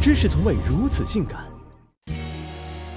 [0.00, 1.44] 知识从未如此性感。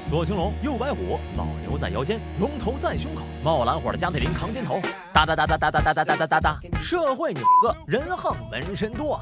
[0.10, 4.80] 左青龙，右白虎，老牛在腰间，龙头在胸口，冒蓝火的加特林扛肩头，
[5.14, 9.20] 哒哒哒哒哒哒哒哒哒哒哒哒，社会你个人横纹身多。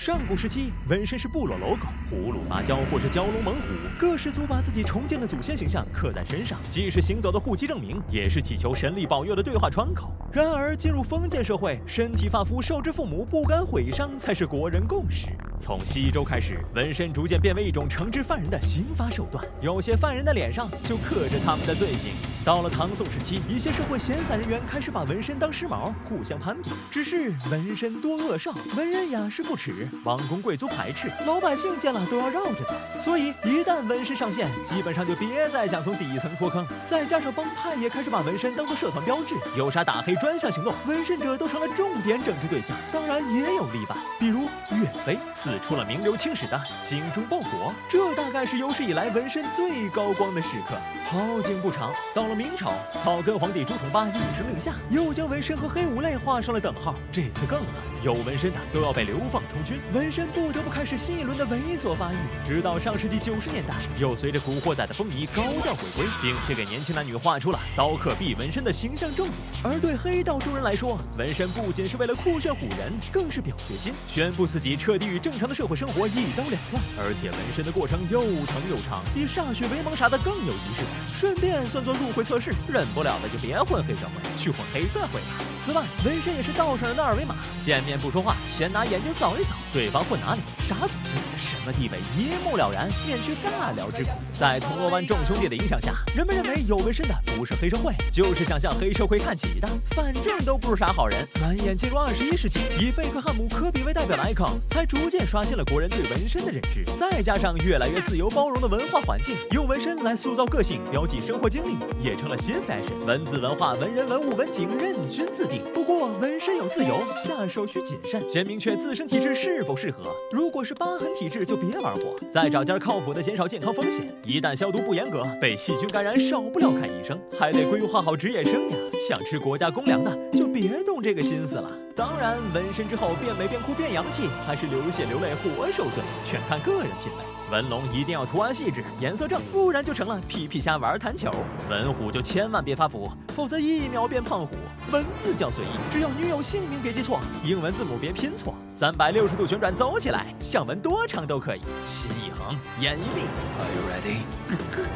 [0.00, 3.60] 上古时期，纹身是部落 logo，葫芦芭蕉或是蛟龙猛虎，
[3.98, 10.10] 各氏族把自己重建的祖先形象刻在身上，既是行走的户籍证明，也是祈求神力保佑的对话窗口。
[10.32, 15.36] 然而，进入封建社会，身体发肤受之父母，不敢毁伤才是国人共识。
[15.60, 22.12] 从西周开始，纹身逐渐变为一种惩治犯人的刑罚手段，有些犯人的脸上就刻着他们的罪行。
[22.42, 26.70] 到了唐宋时期，一些社会闲散人员开始把纹身当时髦，互相攀比。
[26.90, 32.74] 只是纹身多恶少，文人雅士不耻，王公贵族排斥，老百姓见了都要绕着走。
[32.98, 36.66] 所以一旦纹身上线，基本上就别再想从底层脱坑。
[36.88, 42.74] 再加上帮派也开始把纹身当做社团标志，有啥打黑专项行动，纹身者都成了重点整治对象。
[42.90, 45.18] 当然也有例外，比如岳飞
[45.50, 50.76] 刺出了名留青史的精忠报国，这大概是有史以来纹身最高光的时刻。
[51.04, 52.40] 好景不长，到了。
[52.40, 56.94] 明朝草根皇帝朱重八一声令下，又将纹身和黑五类画上了等号。
[57.12, 57.68] 这次更狠，
[58.02, 62.16] 有纹身的都要被流放充军，纹身不得不开始新一轮的猥琐发育。
[62.46, 69.36] 直到上世纪九十年代，又随着古惑仔的风靡高调回归，并且给年轻男女画出了刀客必纹身的形象重点。
[69.62, 76.80] 而对黑道中人来说，纹身不仅是为了酷炫唬人，更是表决心，宣布自己彻底与正常的社会生活一刀两断。
[77.02, 82.20] 而且纹身的过程又长又长，比歃血为盟啥的更有仪式感，顺便算作入会。
[82.30, 85.40] 测试忍不了的就别混黑社会，去混黑社会吧。
[85.62, 90.94] 此外，纹身也是道上人的二维码，见面不说话，先拿眼睛扫一扫，对方混哪里，啥组，
[91.36, 94.10] 什么地位，一目了然，免去尬聊之苦。
[94.38, 101.28] 在铜锣湾众兄弟的影响下，人们认为有纹身的不是黑社会，就是想向黑社会看齐的，反正都不是啥好人。
[101.34, 106.84] 转眼进入二十一世纪，以贝克汉姆、科比为代表的 icon，才逐渐刷新了国人对纹身的认知。
[106.98, 113.04] 再加上越来越自由包容的文化环境，用纹身来塑造个性、标记生活经历，也成了新 fashion。
[113.04, 115.60] 文字、文化、文人、文物、文景，任君自定。
[115.74, 120.14] 不过纹身有自由，下手需谨慎，先明确自身体质是否适合。
[120.30, 124.06] 如果是疤痕体质，就别玩火，再找家靠谱的，减少健康风险。
[124.24, 128.74] 一旦消毒不严格，被细菌感染，少不了看医生，还得规划好职业生涯。
[129.00, 130.69] 想吃国家公粮的，就别
[131.00, 131.70] 动这个心思了。
[131.96, 137.24] 当然，纹身之后变美变酷变洋气，还是流血流泪活受罪，全看个人品味。
[137.50, 141.30] 纹龙一定要图案细致，颜色正，不然就成了皮皮虾玩弹球。
[141.68, 144.54] 纹虎就千万别发福，否则一秒变胖虎。
[144.92, 148.54] 文字较随意，只要女友姓名别记错，英文字母别拼错。
[148.72, 151.60] 三百六十度旋转走起来，想纹多长都可以。
[151.82, 153.22] 心一横，眼一闭。
[153.58, 154.20] Are you ready?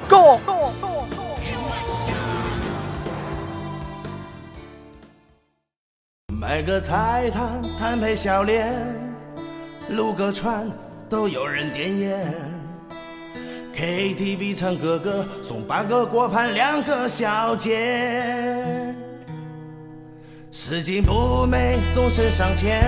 [0.08, 2.33] Go go go go！
[6.54, 8.72] 买个菜摊摊配笑脸，
[9.88, 10.64] 撸个串
[11.08, 12.32] 都有人点烟。
[13.74, 18.94] KTV 唱歌歌，送八个果盘两个小姐。
[20.52, 22.84] 拾金不昧，总是上前。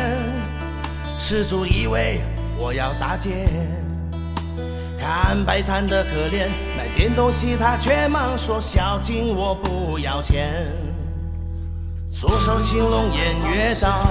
[1.18, 2.20] 施主以为
[2.60, 3.48] 我要打劫，
[4.96, 6.46] 看摆摊的可怜，
[6.78, 10.64] 买点东西他却忙说小金我不要钱。
[12.18, 14.06] 左手青龙偃月刀，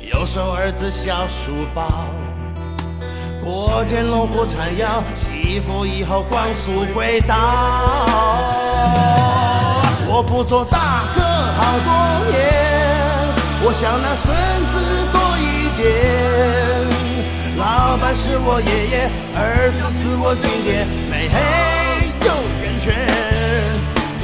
[0.00, 2.06] 右手儿子小书包。
[3.44, 7.36] 过肩龙虎缠腰，媳妇以后光速归道。
[10.06, 11.92] 我不做大哥好多
[12.30, 12.40] 年，
[13.60, 14.34] 我想那孙
[14.68, 14.80] 子
[15.12, 15.84] 多一点。
[17.58, 21.36] 老板是我爷爷，儿子是我亲爹，没黑
[22.26, 22.32] 有
[22.62, 23.37] 人权。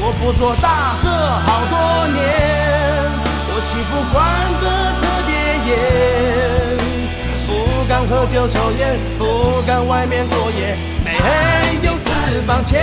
[0.07, 1.09] 我不做大哥
[1.47, 2.21] 好多年，
[3.49, 4.15] 我媳妇管
[4.61, 4.65] 得
[5.01, 5.33] 特别
[5.65, 5.73] 严，
[7.49, 7.51] 不
[7.89, 9.23] 敢喝酒抽烟，不
[9.67, 11.17] 敢外面过夜，没
[11.87, 12.11] 有私
[12.47, 12.79] 房钱